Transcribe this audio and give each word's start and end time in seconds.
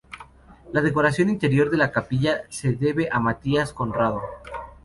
La 0.73 0.81
decoración 0.81 1.29
interior 1.29 1.69
de 1.69 1.77
la 1.77 1.91
capilla 1.91 2.41
se 2.49 2.73
debe 2.73 3.07
a 3.11 3.19
Matías 3.19 3.71
Conrado. 3.71 4.23